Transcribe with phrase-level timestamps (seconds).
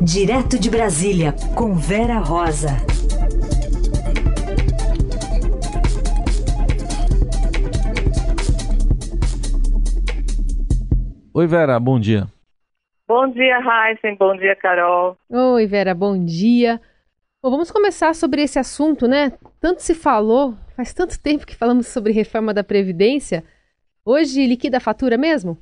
[0.00, 2.68] Direto de Brasília, com Vera Rosa.
[11.34, 12.28] Oi, Vera, bom dia.
[13.08, 14.16] Bom dia, Heisen.
[14.16, 15.18] Bom dia, Carol.
[15.28, 16.80] Oi, Vera, bom dia.
[17.42, 19.32] Bom, vamos começar sobre esse assunto, né?
[19.60, 23.42] Tanto se falou, faz tanto tempo que falamos sobre reforma da Previdência.
[24.04, 25.58] Hoje liquida a fatura mesmo?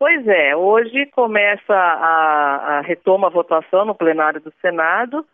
[0.00, 5.26] Pois é, hoje começa a, a retoma a votação no plenário do Senado.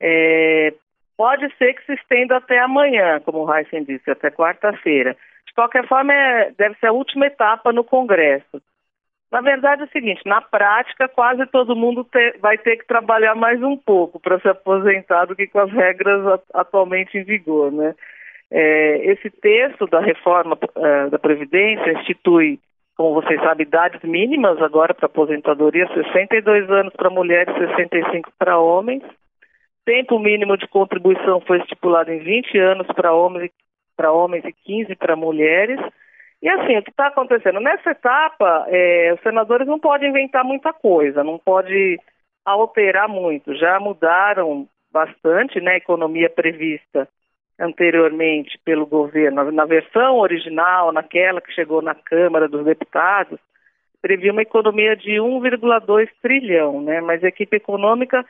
[0.00, 0.72] É,
[1.18, 5.14] pode ser que se estenda até amanhã, como o Heisen disse, até quarta-feira.
[5.46, 8.62] De qualquer forma, é, deve ser a última etapa no Congresso.
[9.30, 13.34] Na verdade é o seguinte, na prática quase todo mundo te, vai ter que trabalhar
[13.34, 17.94] mais um pouco para se aposentar do que com as regras atualmente em vigor, né?
[18.50, 22.58] É, esse texto da reforma uh, da Previdência institui,
[22.96, 29.02] como vocês sabem, idades mínimas agora para aposentadoria, 62 anos para mulheres, 65 para homens.
[29.84, 33.50] Tempo mínimo de contribuição foi estipulado em 20 anos para homens,
[34.02, 35.78] homens e 15 para mulheres.
[36.42, 37.60] E assim, o que está acontecendo?
[37.60, 41.98] Nessa etapa, é, os senadores não podem inventar muita coisa, não pode
[42.44, 43.54] alterar muito.
[43.54, 47.06] Já mudaram bastante né, a economia prevista
[47.58, 49.50] anteriormente pelo governo.
[49.50, 53.38] Na versão original, naquela que chegou na Câmara dos Deputados,
[54.02, 57.00] previa uma economia de 1,2 trilhão, né?
[57.00, 58.24] Mas a equipe econômica,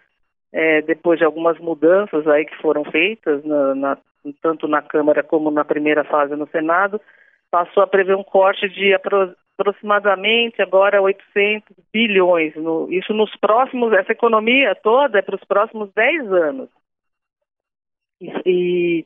[0.53, 3.99] é, depois de algumas mudanças aí que foram feitas, na, na,
[4.41, 7.01] tanto na Câmara como na primeira fase no Senado,
[7.51, 12.55] passou a prever um corte de apro aproximadamente agora 800 bilhões.
[12.57, 16.69] No, isso nos próximos, essa economia toda é para os próximos 10 anos.
[18.21, 19.05] E,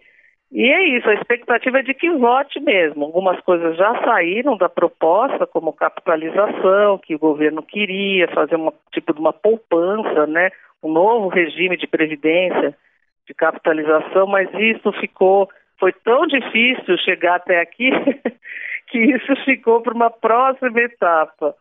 [0.53, 3.05] e é isso, a expectativa é de que vote mesmo.
[3.05, 9.13] Algumas coisas já saíram da proposta, como capitalização, que o governo queria, fazer um tipo
[9.13, 10.51] de uma poupança, né?
[10.83, 12.77] um novo regime de previdência,
[13.27, 17.91] de capitalização, mas isso ficou foi tão difícil chegar até aqui
[18.89, 21.55] que isso ficou para uma próxima etapa.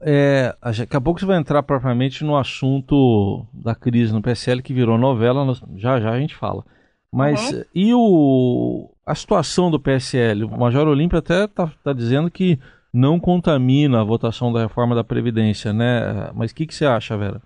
[0.00, 4.72] É, daqui a pouco você vai entrar propriamente no assunto da crise no PSL que
[4.72, 5.44] virou novela,
[5.76, 6.64] já já a gente fala.
[7.12, 7.64] Mas uhum.
[7.74, 10.44] e o, a situação do PSL?
[10.44, 12.58] O Major Olímpio até está tá dizendo que
[12.92, 16.30] não contamina a votação da reforma da Previdência, né?
[16.34, 17.40] Mas o que, que você acha, Vera?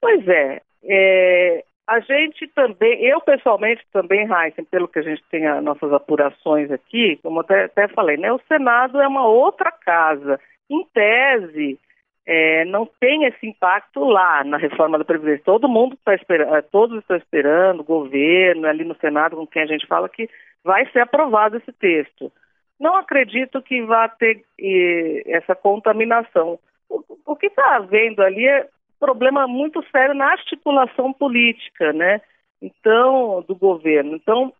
[0.00, 5.46] Pois é, é, a gente também, eu pessoalmente também, Heisen, pelo que a gente tem
[5.46, 10.40] as nossas apurações aqui, como até, até falei, né, o Senado é uma outra casa.
[10.70, 11.78] Em tese,
[12.26, 15.44] é, não tem esse impacto lá na reforma da Previdência.
[15.44, 19.62] Todo mundo está esperando, é, todos estão esperando, o governo, ali no Senado, com quem
[19.62, 20.28] a gente fala, que
[20.64, 22.32] vai ser aprovado esse texto.
[22.78, 24.44] Não acredito que vá ter
[25.26, 26.58] essa contaminação.
[26.88, 28.68] O, o que está havendo ali é
[28.98, 32.20] problema muito sério na articulação política, né?
[32.60, 34.14] Então, do governo.
[34.14, 34.52] Então,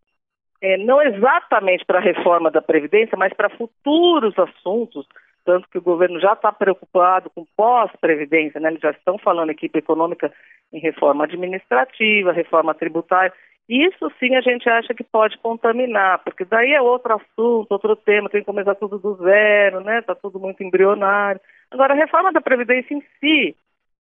[0.61, 5.07] é, não exatamente para a reforma da Previdência, mas para futuros assuntos,
[5.45, 8.71] tanto que o governo já está preocupado com pós-previdência, né?
[8.71, 10.33] Eles já estão falando equipe econômica
[10.73, 13.33] em reforma administrativa, reforma tributária.
[13.69, 18.29] Isso sim a gente acha que pode contaminar, porque daí é outro assunto, outro tema,
[18.29, 20.01] tem que começar tudo do zero, né?
[20.01, 21.41] Está tudo muito embrionário.
[21.71, 23.57] Agora, a reforma da Previdência em si,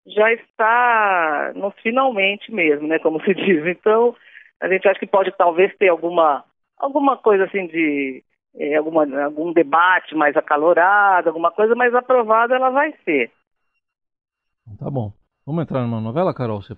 [0.07, 3.65] já está nos finalmente mesmo, né, como se diz.
[3.67, 4.15] Então,
[4.61, 6.45] a gente acha que pode talvez ter alguma,
[6.79, 8.23] alguma coisa assim de
[8.57, 13.31] é, alguma, algum debate mais acalorado, alguma coisa, mais aprovada ela vai ser.
[14.79, 15.13] Tá bom.
[15.47, 16.63] Vamos entrar numa novela, Carol?
[16.63, 16.77] Você...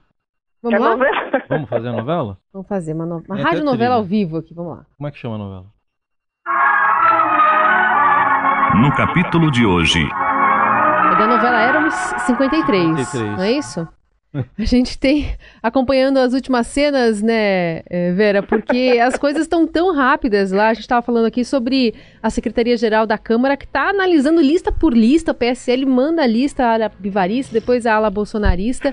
[0.62, 0.91] Vamos lá?
[0.97, 1.43] Novela?
[1.49, 2.39] Vamos fazer a novela?
[2.53, 3.23] Vamos fazer uma, no...
[3.29, 4.87] uma rádio novela ao vivo aqui, vamos lá.
[4.97, 5.67] Como é que chama a novela?
[8.81, 10.01] No capítulo de hoje,
[11.15, 13.37] é da novela Éramos 53, 53.
[13.37, 13.89] não é isso?
[14.59, 18.43] A gente tem acompanhando as últimas cenas, né, eh, Vera?
[18.43, 20.69] Porque as coisas estão tão rápidas lá.
[20.69, 24.93] A gente estava falando aqui sobre a Secretaria-Geral da Câmara que está analisando lista por
[24.93, 25.33] lista.
[25.33, 28.93] O PSL manda a lista, a ala bivarista, depois a ala bolsonarista.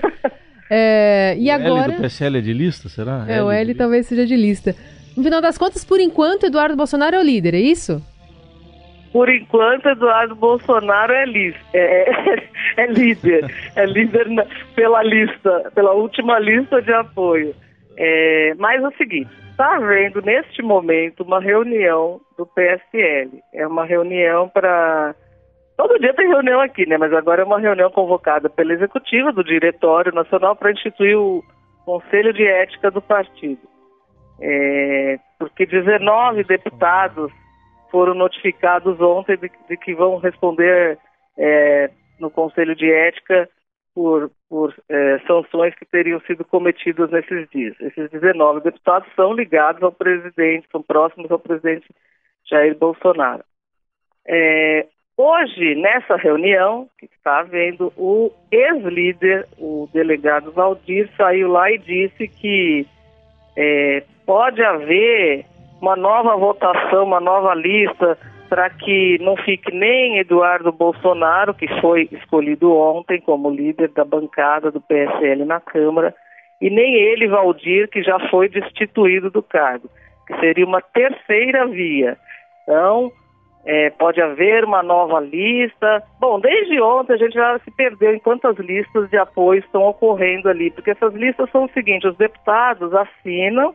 [0.70, 1.92] É, e o agora.
[1.92, 3.24] L do PSL é de lista, será?
[3.28, 4.76] É, L o L talvez seja de lista.
[5.16, 8.02] No final das contas, por enquanto, Eduardo Bolsonaro é o líder, é isso?
[9.12, 12.48] Por enquanto, Eduardo Bolsonaro é, é, é,
[12.82, 13.44] é líder,
[13.76, 17.54] é líder na, pela lista, pela última lista de apoio.
[17.98, 23.42] É, mas é o seguinte, está havendo neste momento uma reunião do PSL.
[23.52, 25.14] É uma reunião para.
[25.76, 26.96] Todo dia tem reunião aqui, né?
[26.96, 31.42] Mas agora é uma reunião convocada pela executiva do Diretório Nacional para instituir o
[31.84, 33.60] Conselho de Ética do partido.
[34.40, 37.30] É, porque 19 deputados
[37.92, 40.98] foram notificados ontem de, de que vão responder
[41.38, 43.48] é, no Conselho de Ética
[43.94, 47.78] por, por é, sanções que teriam sido cometidas nesses dias.
[47.78, 51.86] Esses 19 deputados são ligados ao presidente, são próximos ao presidente
[52.50, 53.44] Jair Bolsonaro.
[54.26, 61.76] É, hoje, nessa reunião que está havendo, o ex-líder, o delegado Valdir, saiu lá e
[61.76, 62.86] disse que
[63.54, 65.44] é, pode haver
[65.82, 68.16] uma nova votação, uma nova lista
[68.48, 74.70] para que não fique nem Eduardo Bolsonaro, que foi escolhido ontem como líder da bancada
[74.70, 76.14] do PSL na Câmara,
[76.60, 79.88] e nem ele, Valdir, que já foi destituído do cargo,
[80.28, 82.16] que seria uma terceira via.
[82.62, 83.10] Então,
[83.64, 86.02] é, pode haver uma nova lista.
[86.20, 90.48] Bom, desde ontem a gente já se perdeu em quantas listas de apoio estão ocorrendo
[90.48, 93.74] ali, porque essas listas são o seguinte: os deputados assinam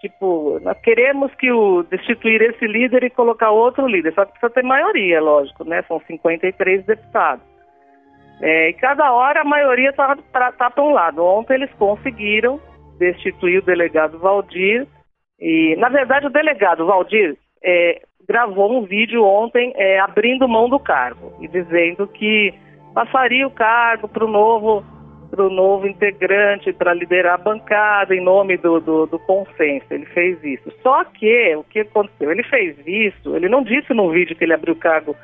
[0.00, 4.50] Tipo, nós queremos que o destituir esse líder e colocar outro líder, só que precisa
[4.50, 5.82] ter maioria, lógico, né?
[5.88, 7.44] São 53 deputados.
[8.40, 11.24] É, e cada hora a maioria está tá, tá para um lado.
[11.24, 12.60] Ontem eles conseguiram
[12.98, 14.86] destituir o delegado Valdir.
[15.40, 20.78] E, na verdade, o delegado Valdir é, gravou um vídeo ontem é, abrindo mão do
[20.78, 22.52] cargo e dizendo que
[22.94, 24.84] passaria o cargo para o novo
[25.36, 29.86] para o novo integrante para liderar a bancada em nome do, do, do, consenso.
[29.90, 30.72] Ele fez isso.
[30.82, 32.32] Só que o que aconteceu?
[32.32, 35.14] Ele fez isso, ele não disse no vídeo que ele abriu o cargo,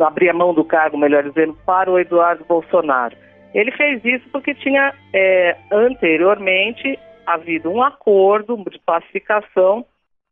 [0.00, 3.16] abria mão do cargo, melhor dizendo, para o Eduardo Bolsonaro.
[3.54, 9.84] Ele fez isso porque tinha é, anteriormente havido um acordo de pacificação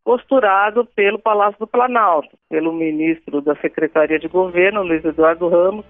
[0.05, 5.85] posturado pelo Palácio do Planalto, pelo ministro da Secretaria de Governo, Luiz Eduardo Ramos,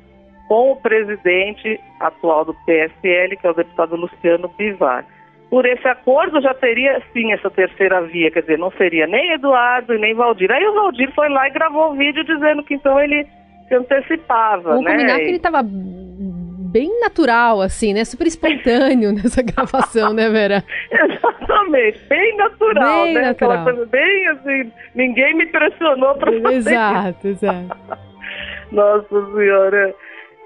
[0.48, 5.04] com o presidente atual do PSL, que é o deputado Luciano Bivar.
[5.50, 9.94] Por esse acordo já teria sim essa terceira via, quer dizer, não seria nem Eduardo
[9.94, 10.50] e nem Valdir.
[10.50, 13.26] Aí o Valdir foi lá e gravou o vídeo dizendo que então ele
[13.68, 14.92] se antecipava, Vamos né?
[14.92, 18.04] combinar que ele estava bem natural, assim, né?
[18.04, 20.64] Super espontâneo nessa gravação, né, Vera?
[20.90, 23.20] Exatamente, bem natural, bem né?
[23.22, 23.50] Natural.
[23.52, 27.76] Aquela coisa bem assim, ninguém me pressionou para fazer Exato, exato.
[28.72, 29.94] Nossa Senhora.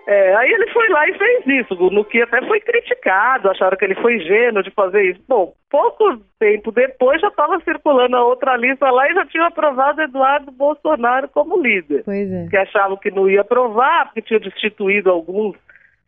[0.06, 3.84] É, aí ele foi lá e fez isso, no que até foi criticado, acharam que
[3.84, 5.20] ele foi ingênuo de fazer isso.
[5.28, 10.00] Bom, pouco tempo depois já estava circulando a outra lista lá e já tinha aprovado
[10.02, 12.02] Eduardo Bolsonaro como líder.
[12.04, 12.48] Pois é.
[12.48, 15.56] Que achavam que não ia aprovar, porque tinha destituído alguns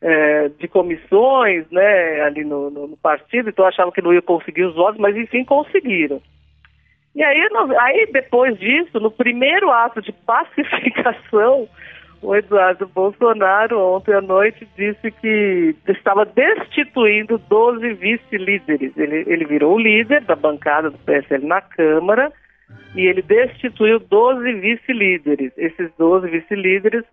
[0.00, 4.64] é, de comissões né, ali no, no, no, partido, então achavam que não ia conseguir
[4.64, 6.20] os votos, mas enfim conseguiram.
[7.14, 7.46] E aí,
[7.78, 11.68] aí depois disso, no primeiro ato de pacificação,
[12.22, 18.96] o Eduardo Bolsonaro, ontem à noite, disse que estava destituindo 12 vice-líderes.
[18.96, 22.32] Ele, ele virou o líder da bancada do PSL na Câmara
[22.94, 25.52] e ele destituiu 12 vice-líderes.
[25.56, 27.04] Esses 12 vice-líderes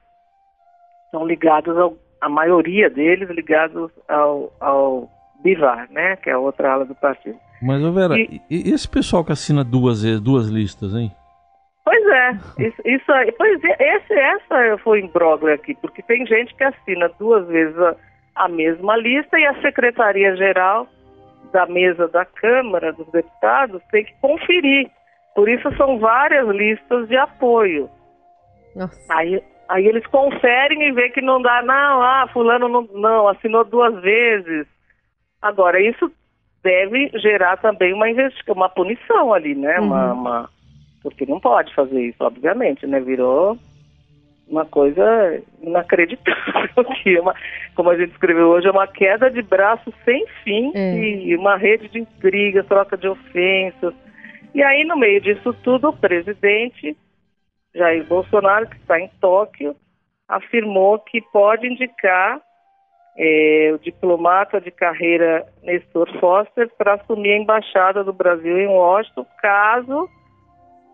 [1.09, 5.09] são ligados, ao, a maioria deles ligados ao, ao
[5.43, 7.37] Bivar, né, que é a outra ala do partido.
[7.61, 11.11] Mas, Vera, e, e esse pessoal que assina duas, duas listas, hein?
[11.83, 16.53] Pois é, isso, isso aí, pois é, esse, essa foi imbróglio aqui, porque tem gente
[16.55, 17.95] que assina duas vezes a,
[18.35, 20.87] a mesma lista e a Secretaria-Geral
[21.51, 24.89] da mesa da Câmara dos Deputados tem que conferir.
[25.35, 27.89] Por isso são várias listas de apoio.
[28.75, 29.13] Nossa.
[29.13, 33.63] Aí, aí eles conferem e vê que não dá, não, ah, fulano não, não assinou
[33.63, 34.67] duas vezes.
[35.41, 36.11] Agora, isso
[36.63, 38.05] deve gerar também uma,
[38.49, 39.79] uma punição ali, né?
[39.79, 39.85] Uhum.
[39.85, 40.49] Uma, uma
[41.01, 42.99] porque não pode fazer isso, obviamente, né?
[42.99, 43.57] Virou
[44.47, 47.35] uma coisa inacreditável que é uma,
[47.75, 50.95] como a gente escreveu hoje, é uma queda de braço sem fim é.
[50.97, 53.93] e uma rede de intrigas, troca de ofensas.
[54.53, 56.97] E aí, no meio disso tudo, o presidente
[57.73, 59.75] Jair Bolsonaro, que está em Tóquio,
[60.27, 62.41] afirmou que pode indicar
[63.17, 69.25] é, o diplomata de carreira Nestor Foster para assumir a embaixada do Brasil em Washington,
[69.41, 70.09] caso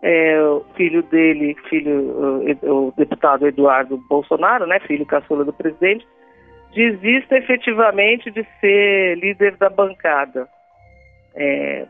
[0.02, 6.06] é, o filho dele, filho, o deputado Eduardo Bolsonaro, né, filho caçula do presidente,
[6.74, 10.46] desista efetivamente de ser líder da bancada.
[11.34, 11.86] É...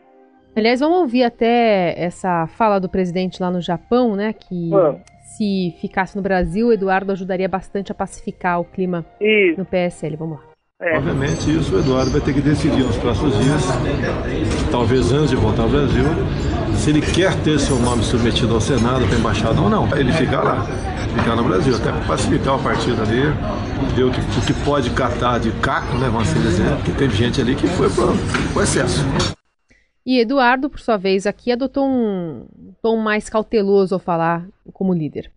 [0.54, 5.02] Aliás, vamos ouvir até essa fala do presidente lá no Japão, né, que vamos.
[5.36, 9.58] se ficasse no Brasil, Eduardo ajudaria bastante a pacificar o clima isso.
[9.58, 10.16] no PSL.
[10.16, 10.56] Vamos lá.
[10.80, 10.98] É.
[10.98, 13.62] Obviamente, isso o Eduardo vai ter que decidir nos próximos dias,
[14.70, 16.04] talvez antes de voltar ao Brasil,
[16.76, 19.88] se ele quer ter seu nome submetido ao Senado, para embaixada ou não.
[19.96, 20.66] Ele ficar lá,
[21.18, 23.22] ficar no Brasil, até para pacificar o partido ali,
[23.94, 27.16] ver o que, o que pode catar de caco, né, vamos assim dizer, porque teve
[27.16, 29.04] gente ali que foi para o excesso.
[30.04, 32.46] E Eduardo, por sua vez, aqui adotou um
[32.80, 35.32] tom mais cauteloso ao falar como líder.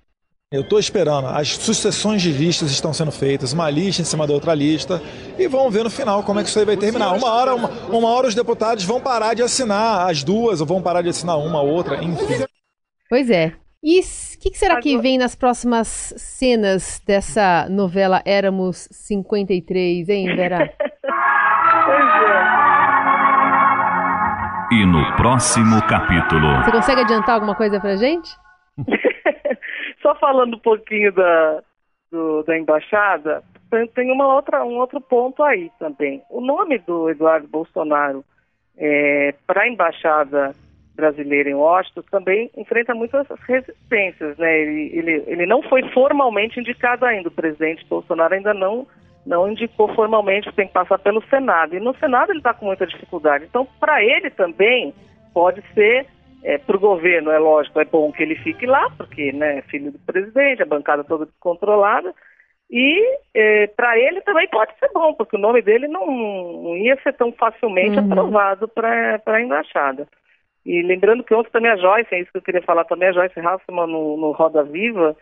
[0.51, 4.33] Eu estou esperando, as sucessões de listas estão sendo feitas, uma lista em cima da
[4.33, 4.99] outra lista,
[5.37, 7.13] e vamos ver no final como é que isso aí vai terminar.
[7.13, 10.81] Uma hora, uma, uma hora os deputados vão parar de assinar as duas, ou vão
[10.81, 12.43] parar de assinar uma, outra, enfim.
[13.07, 13.53] Pois é.
[13.83, 14.03] E o
[14.41, 20.73] que, que, será que vem nas próximas cenas dessa novela Éramos 53, hein, Vera?
[21.85, 22.39] pois é.
[24.81, 26.63] E no próximo capítulo.
[26.63, 28.31] Você consegue adiantar alguma coisa pra gente?
[30.09, 31.61] Só falando um pouquinho da,
[32.11, 33.43] do, da embaixada,
[33.93, 36.23] tem uma outra, um outro ponto aí também.
[36.31, 38.25] O nome do Eduardo Bolsonaro
[38.75, 40.55] é, para a embaixada
[40.95, 44.61] brasileira em Washington também enfrenta muitas resistências, né?
[44.61, 48.87] Ele, ele, ele não foi formalmente indicado ainda, o presidente Bolsonaro ainda não
[49.27, 51.75] não indicou formalmente, tem que passar pelo Senado.
[51.75, 53.45] E no Senado ele está com muita dificuldade.
[53.47, 54.91] Então, para ele também
[55.35, 56.07] pode ser
[56.43, 59.61] é, para o governo, é lógico, é bom que ele fique lá, porque né, é
[59.63, 62.13] filho do presidente, a bancada toda descontrolada.
[62.71, 66.95] E é, para ele também pode ser bom, porque o nome dele não, não ia
[67.01, 68.05] ser tão facilmente uhum.
[68.05, 70.07] aprovado para a embaixada.
[70.65, 73.11] E lembrando que ontem também a Joyce, é isso que eu queria falar também, a
[73.11, 75.17] Joyce Hassman no, no Roda Viva,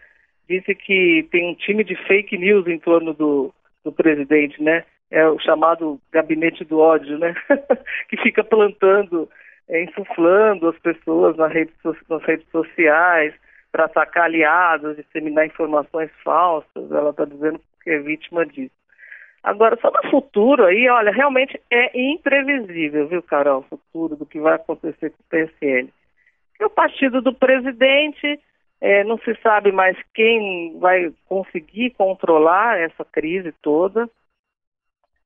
[0.48, 4.84] disse que tem um time de fake news em torno do, do presidente, né?
[5.10, 7.34] É o chamado gabinete do ódio, né?
[8.10, 9.30] que fica plantando
[9.70, 11.76] é, insuflando as pessoas nas redes,
[12.52, 13.34] sociais
[13.72, 16.92] para atacar aliados, disseminar informações falsas.
[16.92, 18.76] Ela está dizendo que é vítima disso.
[19.44, 24.40] Agora, só no futuro aí, olha, realmente é imprevisível, viu, Carol, o futuro do que
[24.40, 25.94] vai acontecer com o PSL.
[26.52, 28.40] Porque o partido do presidente
[28.82, 34.10] é, não se sabe mais quem vai conseguir controlar essa crise toda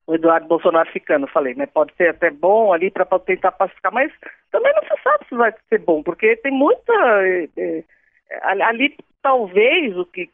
[0.08, 1.66] o Eduardo Bolsonaro ficando, falei, né?
[1.66, 4.12] Pode ser até bom ali para tentar pacificar, mas
[4.52, 6.94] também não se sabe se vai ser bom, porque tem muita.
[7.24, 7.84] É, é,
[8.64, 10.30] ali, talvez, o que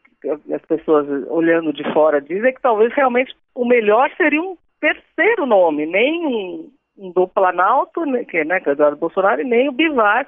[0.52, 5.46] as pessoas olhando de fora dizem é que talvez realmente o melhor seria um terceiro
[5.46, 9.68] nome, nem um, um do Planalto, né, que, né, que é Eduardo Bolsonaro, e nem
[9.68, 10.26] o Bivar,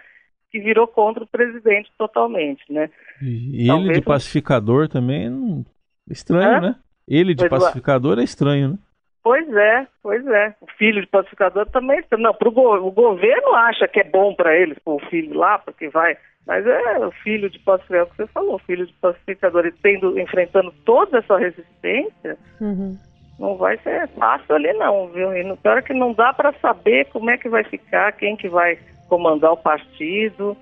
[0.50, 2.90] que virou contra o presidente totalmente, né?
[3.22, 5.64] E ele de pacificador também,
[6.08, 6.60] estranho, Hã?
[6.60, 6.76] né?
[7.06, 8.78] Ele de pacificador é estranho, né?
[9.22, 10.54] Pois é, pois é.
[10.60, 12.02] O filho de pacificador também.
[12.18, 15.58] Não, pro go o governo acha que é bom para eles pôr o filho lá,
[15.58, 16.16] porque vai.
[16.46, 19.72] Mas é o filho de pacificador, é o que você falou, filho de pacificador, e
[19.72, 22.98] tendo, enfrentando toda essa resistência, uhum.
[23.38, 25.36] não vai ser fácil ali não, viu?
[25.36, 28.36] E no pior é que não dá para saber como é que vai ficar, quem
[28.36, 30.56] que vai comandar o partido.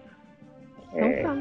[0.95, 1.37] É, tá.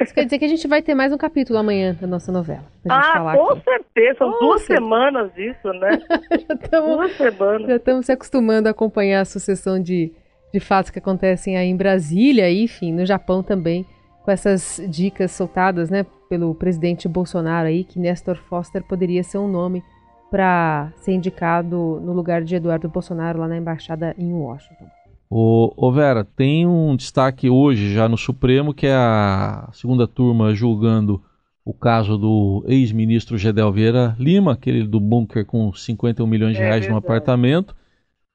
[0.00, 2.64] Isso quer dizer que a gente vai ter mais um capítulo amanhã da nossa novela.
[2.88, 3.62] ah, com aqui.
[3.64, 4.18] certeza.
[4.18, 6.00] São duas semanas isso, né?
[6.48, 7.68] já tamo, duas semanas.
[7.68, 10.12] Já estamos se acostumando a acompanhar a sucessão de,
[10.52, 13.84] de fatos que acontecem aí em Brasília e, enfim, no Japão também,
[14.24, 19.48] com essas dicas soltadas, né, pelo presidente Bolsonaro aí, que Nestor Foster poderia ser um
[19.48, 19.82] nome
[20.30, 24.86] para ser indicado no lugar de Eduardo Bolsonaro lá na embaixada em Washington.
[25.32, 30.52] Ô, ô, Vera, tem um destaque hoje já no Supremo, que é a segunda turma
[30.52, 31.22] julgando
[31.64, 36.66] o caso do ex-ministro Gedel Vieira Lima, aquele do bunker com 51 milhões de é
[36.66, 37.76] reais é no apartamento.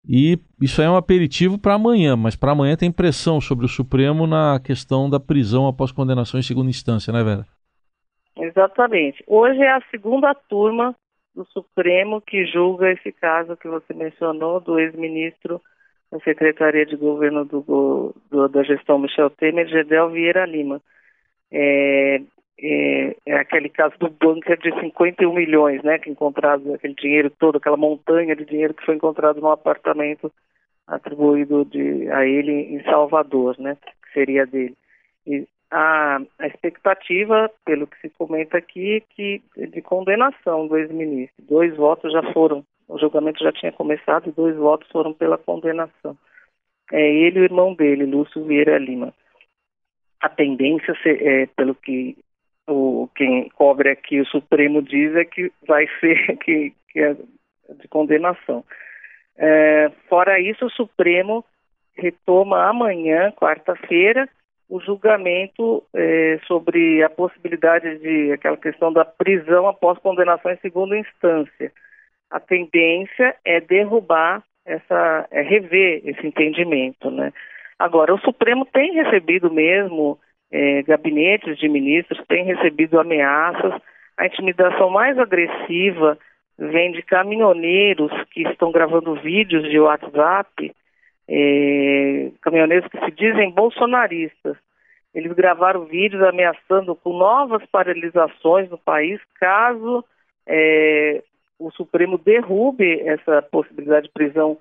[0.07, 4.25] E isso é um aperitivo para amanhã, mas para amanhã tem pressão sobre o Supremo
[4.25, 7.45] na questão da prisão após condenação em segunda instância, né, Vera?
[8.37, 9.21] Exatamente.
[9.27, 10.95] Hoje é a segunda turma
[11.35, 15.59] do Supremo que julga esse caso que você mencionou do ex-ministro
[16.12, 20.81] na Secretaria de Governo do, do, da gestão Michel Temer, Gedel Vieira Lima.
[21.51, 22.21] É,
[22.57, 27.57] é, é, aquele caso do bunker de 51 milhões, né, que encontrado aquele dinheiro todo,
[27.57, 30.31] aquela montanha de dinheiro que foi encontrado no apartamento
[30.88, 34.75] atribuído de, a ele em Salvador, né, que seria dele.
[35.27, 41.43] E a, a expectativa, pelo que se comenta aqui, que de condenação do ex-ministro.
[41.43, 46.18] Dois votos já foram o julgamento já tinha começado e dois votos foram pela condenação.
[46.92, 49.13] É ele e o irmão dele, Lúcio Vieira Lima.
[50.22, 52.18] A tendência, é, pelo que
[52.68, 57.88] o, quem cobre aqui o Supremo diz, é que vai ser que, que é de
[57.89, 58.63] condenação.
[59.38, 61.44] É, fora isso, o Supremo
[61.98, 64.30] retoma amanhã, quarta-feira,
[64.70, 70.98] o julgamento é, sobre a possibilidade de aquela questão da prisão após condenação em segunda
[70.98, 71.72] instância
[72.29, 77.32] a tendência é derrubar essa, é rever esse entendimento, né?
[77.77, 80.17] Agora, o Supremo tem recebido mesmo
[80.51, 83.82] é, gabinetes de ministros, tem recebido ameaças.
[84.17, 86.17] A intimidação mais agressiva
[86.58, 90.74] vem de caminhoneiros que estão gravando vídeos de WhatsApp,
[91.27, 94.55] é, caminhoneiros que se dizem bolsonaristas.
[95.13, 100.03] eles gravaram vídeos ameaçando com novas paralisações no país caso
[100.48, 101.24] é,
[101.59, 104.57] o Supremo derrube essa possibilidade de prisão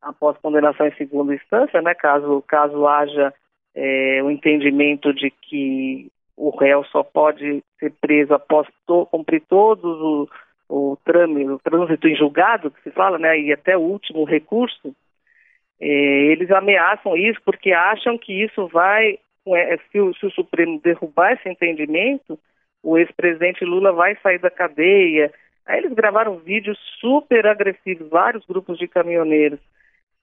[0.00, 3.34] após condenação em segunda instância, né, caso, caso haja
[3.74, 9.84] é, o entendimento de que o réu só pode ser preso após to, cumprir todos
[9.84, 10.28] o,
[10.68, 14.94] o, trâmite, o trânsito em julgado, que se fala, né, e até o último recurso,
[15.78, 19.18] é, eles ameaçam isso porque acham que isso vai,
[19.48, 22.38] é, se o, se o Supremo derrubar esse entendimento,
[22.82, 25.32] o ex-presidente Lula vai sair da cadeia.
[25.70, 29.60] Aí eles gravaram vídeos super agressivos, vários grupos de caminhoneiros.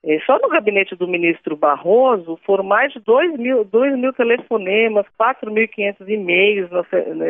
[0.04, 5.06] É, só no gabinete do ministro Barroso foram mais de 2 mil, 2 mil telefonemas,
[5.18, 6.70] 4.500 e-mails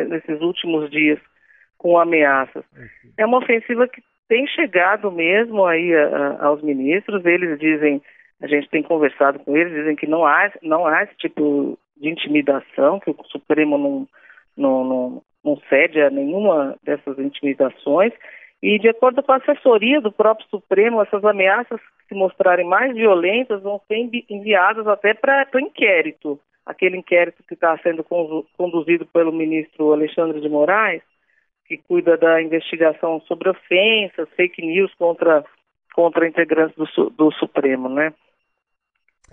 [0.08, 1.18] nesses últimos dias
[1.78, 2.64] com ameaças.
[3.16, 7.24] É uma ofensiva que tem chegado mesmo aí a, a, aos ministros.
[7.24, 8.02] Eles dizem,
[8.42, 12.10] a gente tem conversado com eles, dizem que não há, não há esse tipo de
[12.10, 14.08] intimidação, que o Supremo não,
[14.56, 18.12] não, não, não cede a nenhuma dessas intimidações.
[18.62, 23.62] E de acordo com a assessoria do próprio Supremo, essas ameaças se mostrarem mais violentas
[23.62, 28.04] vão ser enviadas até para o inquérito, aquele inquérito que está sendo
[28.56, 31.02] conduzido pelo ministro Alexandre de Moraes,
[31.66, 35.44] que cuida da investigação sobre ofensas, fake news contra,
[35.94, 38.12] contra integrantes do, do Supremo, né?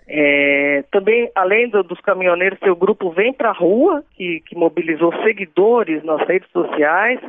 [0.07, 5.11] É, também, além do, dos caminhoneiros, seu grupo vem para a rua, que, que mobilizou
[5.23, 7.19] seguidores nas redes sociais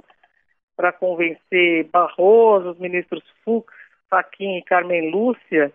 [0.76, 3.73] para convencer Barroso, os ministros Fux,
[4.11, 5.73] Faquim e Carmen Lúcia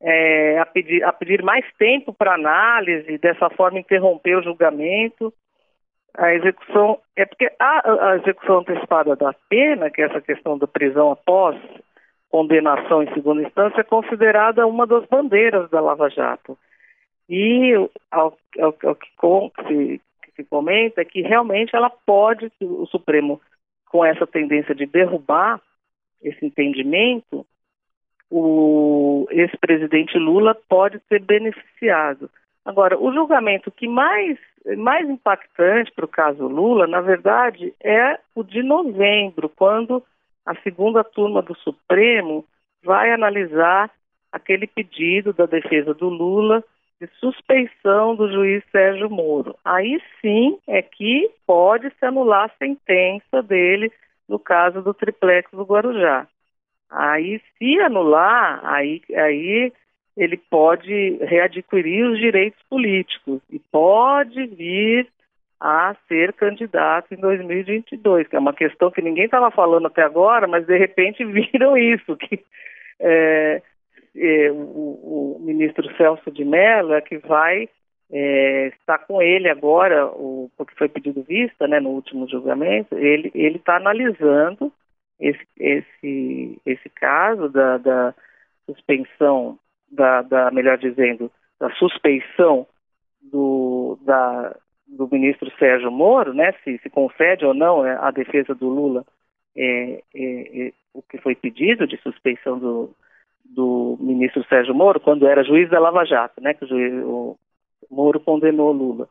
[0.00, 5.32] é, a, pedir, a pedir mais tempo para análise, dessa forma interromper o julgamento.
[6.16, 10.66] A execução, é porque a, a execução antecipada da pena, que é essa questão da
[10.66, 11.56] prisão após
[12.30, 16.58] condenação em segunda instância, é considerada uma das bandeiras da Lava Jato.
[17.28, 17.72] E
[18.10, 23.40] ao, ao, ao que, se, que se comenta é que realmente ela pode, o Supremo,
[23.90, 25.60] com essa tendência de derrubar
[26.22, 27.46] esse entendimento,
[28.30, 32.30] o ex-presidente Lula pode ser beneficiado.
[32.64, 34.38] Agora, o julgamento que mais,
[34.76, 40.04] mais impactante para o caso Lula, na verdade, é o de novembro, quando
[40.48, 42.42] a segunda turma do Supremo
[42.82, 43.90] vai analisar
[44.32, 46.64] aquele pedido da defesa do Lula
[46.98, 49.54] de suspeição do juiz Sérgio Moro.
[49.62, 53.92] Aí sim é que pode se anular a sentença dele
[54.26, 56.26] no caso do triplex do Guarujá.
[56.90, 59.70] Aí, se anular, aí, aí
[60.16, 65.06] ele pode readquirir os direitos políticos e pode vir
[65.60, 70.46] a ser candidato em 2022, que é uma questão que ninguém estava falando até agora,
[70.46, 72.44] mas de repente viram isso, que
[73.00, 73.62] é,
[74.16, 77.68] é, o, o, ministro Celso de Mello é que vai
[78.10, 83.30] é, estar com ele agora, o, porque foi pedido vista né, no último julgamento, ele
[83.34, 84.72] está analisando
[85.18, 88.14] esse, esse, esse caso da, da
[88.66, 89.58] suspensão,
[89.90, 92.66] da, da, melhor dizendo, da suspeição
[93.20, 94.56] do, da,
[94.88, 99.04] do ministro Sérgio Moro, né, se, se concede ou não é, a defesa do Lula
[99.56, 102.94] é, é, é, o que foi pedido de suspeição do,
[103.44, 107.36] do ministro Sérgio Moro, quando era juiz da Lava Jato, né, que o, juiz, o
[107.90, 109.08] Moro condenou Lula.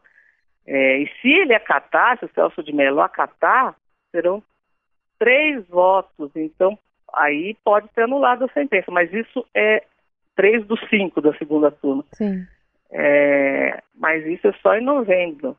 [0.65, 3.75] É, e se ele acatar, se o Celso de Mello acatar,
[4.11, 4.43] serão
[5.19, 6.77] três votos, então
[7.13, 9.83] aí pode ser anulada a sentença, mas isso é
[10.35, 12.03] três dos cinco da segunda turma.
[12.13, 12.45] Sim.
[12.91, 15.57] É, mas isso é só em novembro.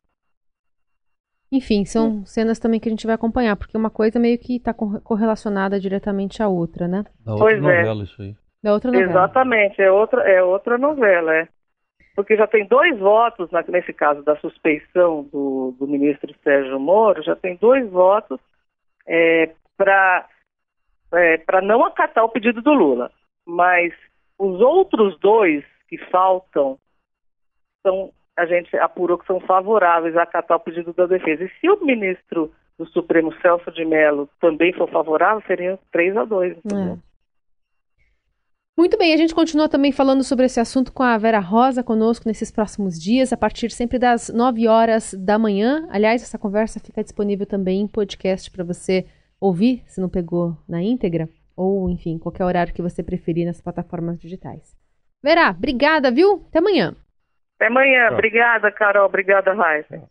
[1.51, 4.73] Enfim, são cenas também que a gente vai acompanhar, porque uma coisa meio que está
[4.73, 7.03] correlacionada diretamente à outra, né?
[7.25, 7.61] Da outra pois é.
[7.61, 8.03] novela, é.
[8.03, 8.35] isso aí.
[8.61, 9.11] Da outra novela.
[9.11, 11.47] Exatamente, é outra, é outra novela, é.
[12.15, 17.35] Porque já tem dois votos, nesse caso da suspeição do, do ministro Sérgio Moro, já
[17.35, 18.39] tem dois votos
[19.07, 20.27] é, para
[21.13, 23.09] é, não acatar o pedido do Lula.
[23.45, 23.93] Mas
[24.37, 26.77] os outros dois que faltam
[27.81, 31.43] são a gente apurou que são favoráveis a acatar o pedido da defesa.
[31.43, 36.23] E se o ministro do Supremo, Celso de Mello, também for favorável, seriam 3 a
[36.23, 36.57] 2.
[36.57, 36.97] É.
[38.77, 42.25] Muito bem, a gente continua também falando sobre esse assunto com a Vera Rosa conosco
[42.25, 45.85] nesses próximos dias, a partir sempre das 9 horas da manhã.
[45.91, 49.05] Aliás, essa conversa fica disponível também em podcast para você
[49.37, 54.17] ouvir, se não pegou na íntegra, ou enfim, qualquer horário que você preferir nas plataformas
[54.17, 54.73] digitais.
[55.21, 56.45] Vera, obrigada, viu?
[56.47, 56.95] Até amanhã.
[57.59, 58.09] Até amanhã.
[58.13, 59.05] Obrigada, Carol.
[59.05, 60.01] Obrigada, Raíssa.